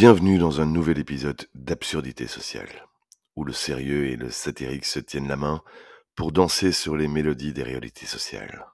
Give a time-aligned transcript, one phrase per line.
[0.00, 2.88] Bienvenue dans un nouvel épisode d'Absurdité sociale,
[3.36, 5.62] où le sérieux et le satirique se tiennent la main
[6.14, 8.64] pour danser sur les mélodies des réalités sociales.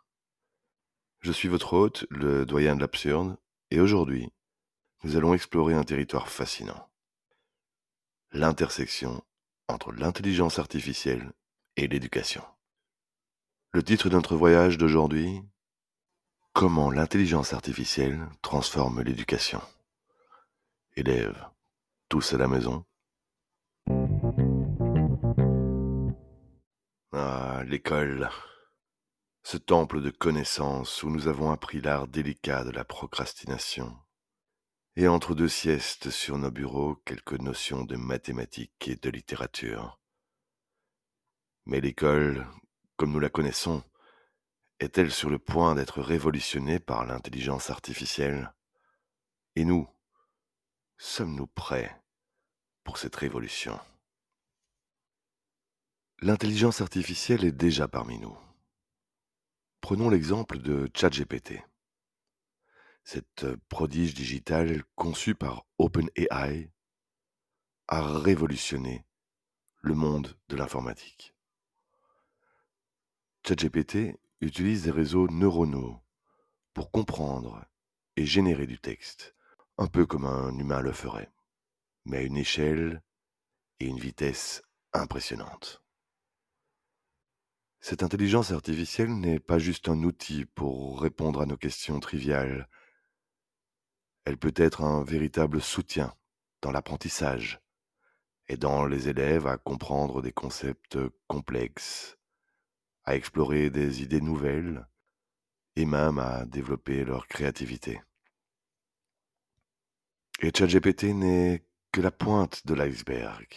[1.22, 3.36] Je suis votre hôte, le doyen de l'absurde,
[3.72, 4.30] et aujourd'hui,
[5.02, 6.88] nous allons explorer un territoire fascinant.
[8.30, 9.20] L'intersection
[9.66, 11.32] entre l'intelligence artificielle
[11.76, 12.44] et l'éducation.
[13.72, 15.42] Le titre de notre voyage d'aujourd'hui,
[16.52, 19.60] Comment l'intelligence artificielle transforme l'éducation.
[20.98, 21.46] Élèves,
[22.08, 22.86] tous à la maison.
[27.12, 28.30] Ah, l'école.
[29.42, 33.94] Ce temple de connaissances où nous avons appris l'art délicat de la procrastination.
[34.96, 40.00] Et entre deux siestes sur nos bureaux, quelques notions de mathématiques et de littérature.
[41.66, 42.46] Mais l'école,
[42.96, 43.82] comme nous la connaissons,
[44.80, 48.54] est-elle sur le point d'être révolutionnée par l'intelligence artificielle?
[49.56, 49.86] Et nous,
[50.98, 52.02] sommes-nous prêts
[52.84, 53.78] pour cette révolution?
[56.20, 58.36] L'intelligence artificielle est déjà parmi nous.
[59.80, 61.62] Prenons l'exemple de ChatGPT.
[63.04, 66.72] Cette prodige digitale conçue par OpenAI
[67.88, 69.06] a révolutionné
[69.80, 71.34] le monde de l'informatique.
[73.46, 76.02] ChatGPT utilise des réseaux neuronaux
[76.74, 77.64] pour comprendre
[78.16, 79.35] et générer du texte,
[79.78, 81.30] un peu comme un humain le ferait,
[82.04, 83.02] mais à une échelle
[83.80, 85.82] et une vitesse impressionnantes.
[87.80, 92.68] Cette intelligence artificielle n'est pas juste un outil pour répondre à nos questions triviales.
[94.24, 96.14] Elle peut être un véritable soutien
[96.62, 97.60] dans l'apprentissage,
[98.48, 102.16] aidant les élèves à comprendre des concepts complexes
[103.06, 104.86] à explorer des idées nouvelles
[105.76, 108.00] et même à développer leur créativité.
[110.40, 113.48] Et ChatGPT n'est que la pointe de l'iceberg.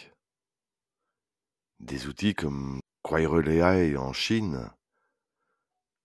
[1.78, 4.70] Des outils comme AI en Chine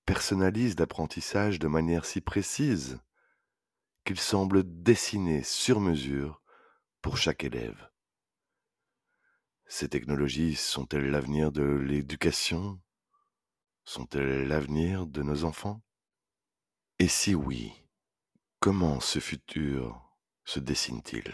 [0.06, 3.00] personnalisent l'apprentissage de manière si précise
[4.04, 6.42] qu'ils semblent dessinés sur mesure
[7.02, 7.90] pour chaque élève.
[9.68, 12.82] Ces technologies sont-elles l'avenir de l'éducation?
[13.86, 15.82] Sont-elles l'avenir de nos enfants?
[17.00, 17.72] Et si oui,
[18.60, 20.05] comment ce futur
[20.46, 21.32] se dessine-t-il?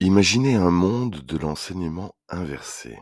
[0.00, 2.98] Imaginez un monde de l'enseignement inversé.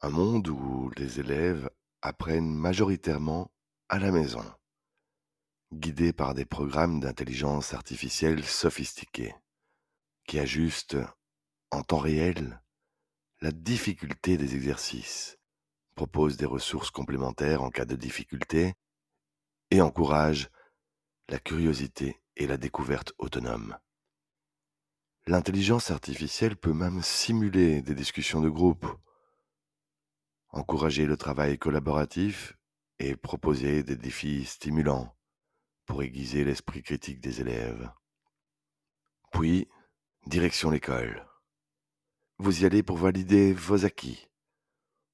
[0.00, 1.70] Un monde où les élèves
[2.02, 3.52] apprennent majoritairement
[3.88, 4.44] à la maison,
[5.72, 9.34] guidés par des programmes d'intelligence artificielle sophistiqués,
[10.26, 10.98] qui ajustent
[11.70, 12.60] en temps réel
[13.40, 15.38] la difficulté des exercices,
[15.94, 18.74] propose des ressources complémentaires en cas de difficulté
[19.70, 20.50] et encourage
[21.28, 23.76] la curiosité et la découverte autonome.
[25.26, 28.86] L'intelligence artificielle peut même simuler des discussions de groupe,
[30.50, 32.56] encourager le travail collaboratif
[32.98, 35.16] et proposer des défis stimulants
[35.84, 37.90] pour aiguiser l'esprit critique des élèves.
[39.32, 39.68] Puis,
[40.26, 41.26] direction l'école.
[42.38, 44.28] Vous y allez pour valider vos acquis,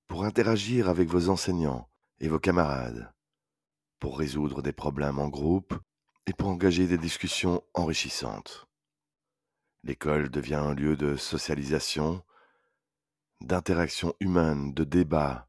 [0.08, 1.88] pour interagir avec vos enseignants
[2.20, 3.12] et vos camarades,
[4.02, 5.78] pour résoudre des problèmes en groupe
[6.26, 8.66] et pour engager des discussions enrichissantes.
[9.84, 12.24] L'école devient un lieu de socialisation,
[13.40, 15.48] d'interaction humaine, de débat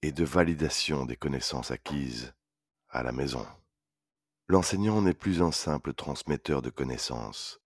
[0.00, 2.32] et de validation des connaissances acquises
[2.88, 3.46] à la maison.
[4.48, 7.60] L'enseignant n'est plus un simple transmetteur de connaissances,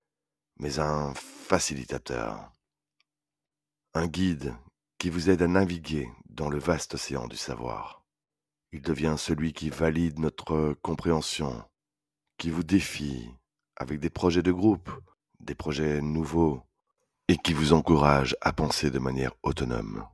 [0.57, 2.51] mais un facilitateur
[3.95, 4.53] un guide
[4.99, 8.08] qui vous aide à naviguer dans le vaste océan du savoir.
[8.73, 11.65] Il devient celui qui valide notre compréhension,
[12.37, 13.31] qui vous défie
[13.77, 14.91] avec des projets de groupe,
[15.41, 16.62] des projets nouveaux,
[17.28, 20.07] et qui vous encourage à penser de manière autonome.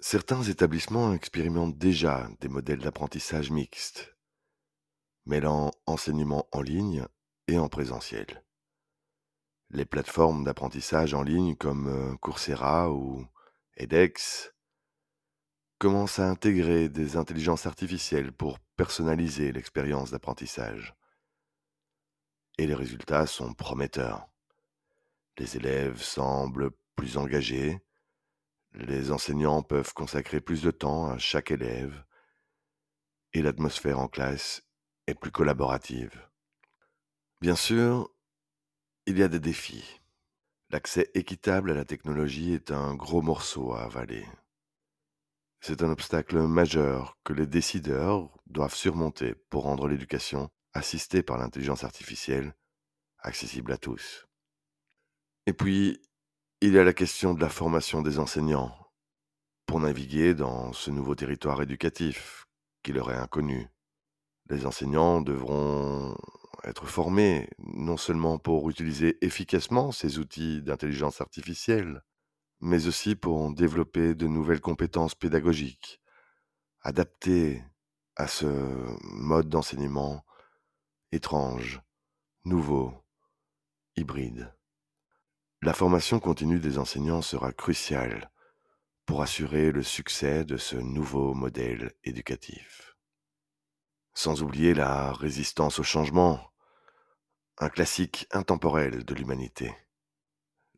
[0.00, 4.16] Certains établissements expérimentent déjà des modèles d'apprentissage mixtes,
[5.26, 7.04] mêlant enseignement en ligne
[7.46, 8.42] et en présentiel.
[9.70, 13.26] Les plateformes d'apprentissage en ligne comme euh, Coursera ou
[13.76, 14.54] edX
[15.78, 20.94] commencent à intégrer des intelligences artificielles pour personnaliser l'expérience d'apprentissage?
[22.56, 24.26] Et les résultats sont prometteurs.
[25.36, 27.78] Les élèves semblent plus engagés,
[28.72, 32.04] les enseignants peuvent consacrer plus de temps à chaque élève,
[33.34, 34.62] et l'atmosphère en classe
[35.06, 36.28] est plus collaborative.
[37.40, 38.10] Bien sûr,
[39.08, 40.02] il y a des défis.
[40.68, 44.28] L'accès équitable à la technologie est un gros morceau à avaler.
[45.62, 51.84] C'est un obstacle majeur que les décideurs doivent surmonter pour rendre l'éducation, assistée par l'intelligence
[51.84, 52.54] artificielle,
[53.20, 54.26] accessible à tous.
[55.46, 56.02] Et puis,
[56.60, 58.76] il y a la question de la formation des enseignants
[59.64, 62.44] pour naviguer dans ce nouveau territoire éducatif
[62.82, 63.68] qui leur est inconnu.
[64.50, 66.16] Les enseignants devront
[66.64, 72.02] être formés non seulement pour utiliser efficacement ces outils d'intelligence artificielle,
[72.60, 76.00] mais aussi pour développer de nouvelles compétences pédagogiques,
[76.80, 77.62] adaptées
[78.16, 78.46] à ce
[79.02, 80.24] mode d'enseignement
[81.12, 81.80] étrange,
[82.44, 82.92] nouveau,
[83.96, 84.54] hybride.
[85.62, 88.30] La formation continue des enseignants sera cruciale
[89.06, 92.97] pour assurer le succès de ce nouveau modèle éducatif.
[94.18, 96.50] Sans oublier la résistance au changement,
[97.58, 99.72] un classique intemporel de l'humanité.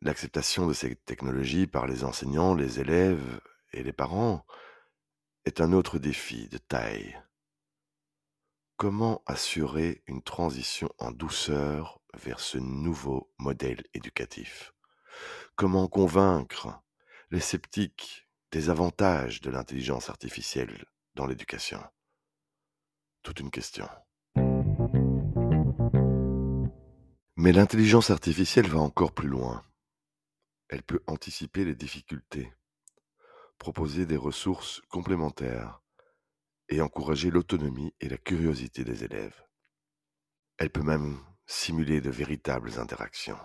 [0.03, 3.41] L'acceptation de ces technologies par les enseignants, les élèves
[3.73, 4.45] et les parents
[5.47, 7.19] est un autre défi de taille.
[8.77, 14.75] Comment assurer une transition en douceur vers ce nouveau modèle éducatif?
[15.57, 16.83] Comment convaincre
[17.31, 20.85] les sceptiques des avantages de l'intelligence artificielle
[21.15, 21.81] dans l'éducation?
[23.23, 23.89] Toute une question.
[27.37, 29.63] Mais l'intelligence artificielle va encore plus loin.
[30.69, 32.53] Elle peut anticiper les difficultés,
[33.59, 35.83] proposer des ressources complémentaires
[36.69, 39.43] et encourager l'autonomie et la curiosité des élèves.
[40.59, 43.39] Elle peut même simuler de véritables interactions.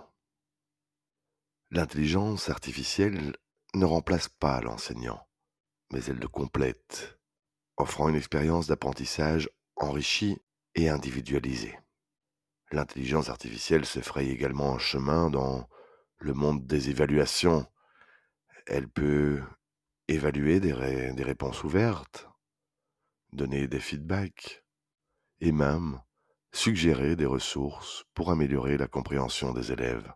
[1.71, 3.36] L'intelligence artificielle
[3.74, 5.28] ne remplace pas l'enseignant,
[5.92, 7.19] mais elle le complète,
[7.78, 10.38] offrant une expérience d'apprentissage enrichie
[10.75, 11.77] et individualisée.
[12.72, 15.69] L'intelligence artificielle se fraye également un chemin dans
[16.18, 17.66] le monde des évaluations.
[18.66, 19.42] Elle peut
[20.07, 20.74] évaluer des,
[21.13, 22.27] des réponses ouvertes,
[23.33, 24.63] donner des feedbacks
[25.39, 26.01] et même
[26.51, 30.12] suggérer des ressources pour améliorer la compréhension des élèves.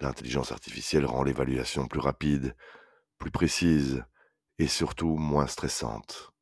[0.00, 2.56] L'intelligence artificielle rend l'évaluation plus rapide,
[3.18, 4.04] plus précise
[4.58, 6.32] et surtout moins stressante.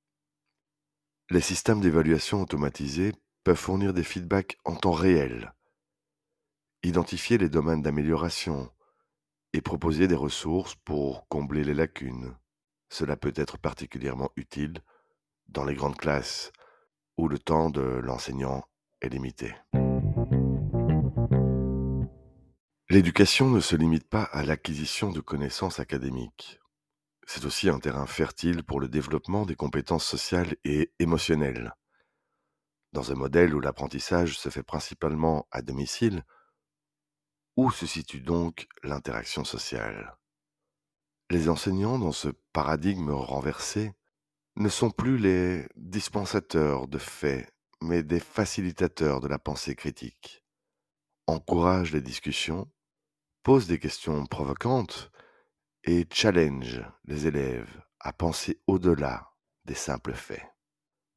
[1.30, 3.12] Les systèmes d'évaluation automatisés
[3.44, 5.52] peuvent fournir des feedbacks en temps réel
[6.82, 8.70] identifier les domaines d'amélioration
[9.52, 12.36] et proposer des ressources pour combler les lacunes.
[12.88, 14.78] Cela peut être particulièrement utile
[15.48, 16.52] dans les grandes classes
[17.16, 18.64] où le temps de l'enseignant
[19.00, 19.54] est limité.
[22.90, 26.58] L'éducation ne se limite pas à l'acquisition de connaissances académiques.
[27.30, 31.74] C'est aussi un terrain fertile pour le développement des compétences sociales et émotionnelles.
[32.94, 36.24] Dans un modèle où l'apprentissage se fait principalement à domicile,
[37.54, 40.16] où se situe donc l'interaction sociale?
[41.28, 43.92] Les enseignants, dans ce paradigme renversé,
[44.56, 50.46] ne sont plus les dispensateurs de faits, mais des facilitateurs de la pensée critique.
[51.26, 52.72] Encouragent les discussions,
[53.42, 55.12] posent des questions provocantes
[55.88, 59.30] et challenge les élèves à penser au-delà
[59.64, 60.46] des simples faits.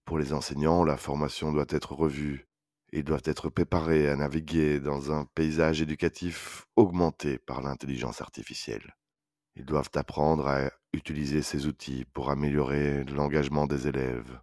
[0.06, 2.48] Pour les enseignants, la formation doit être revue
[2.94, 8.98] ils doivent être préparés à naviguer dans un paysage éducatif augmenté par l'intelligence artificielle.
[9.56, 14.42] Ils doivent apprendre à utiliser ces outils pour améliorer l'engagement des élèves.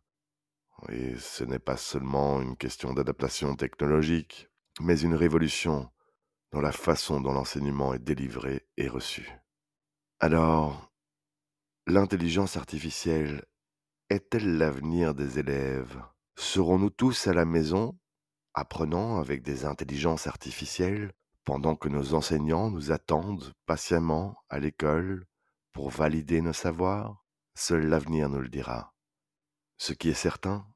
[0.88, 4.48] Et ce n'est pas seulement une question d'adaptation technologique,
[4.80, 5.90] mais une révolution
[6.52, 9.30] dans la façon dont l'enseignement est délivré et reçu.
[10.20, 10.90] Alors,
[11.86, 13.44] l'intelligence artificielle
[14.10, 16.02] est-elle l'avenir des élèves?
[16.34, 17.96] Serons-nous tous à la maison
[18.52, 21.12] apprenant avec des intelligences artificielles
[21.44, 25.24] pendant que nos enseignants nous attendent patiemment à l'école
[25.70, 27.24] pour valider nos savoirs?
[27.54, 28.96] Seul l'avenir nous le dira.
[29.76, 30.66] Ce qui est certain,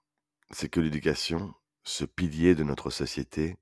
[0.53, 3.57] c'est que l'éducation, ce pilier de notre société,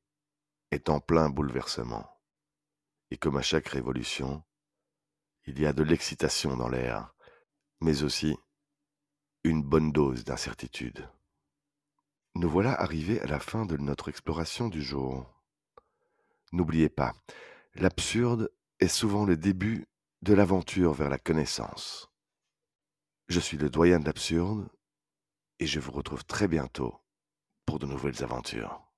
[0.72, 2.20] est en plein bouleversement.
[3.10, 4.44] Et comme à chaque révolution,
[5.46, 7.14] il y a de l'excitation dans l'air,
[7.80, 8.36] mais aussi
[9.44, 11.08] une bonne dose d'incertitude.
[12.34, 15.26] Nous voilà arrivés à la fin de notre exploration du jour.
[16.52, 17.14] N'oubliez pas,
[17.74, 19.86] l'absurde est souvent le début
[20.22, 22.10] de l'aventure vers la connaissance.
[23.28, 24.68] Je suis le doyen de l'absurde
[25.58, 26.94] et je vous retrouve très bientôt
[27.64, 28.89] pour de nouvelles aventures.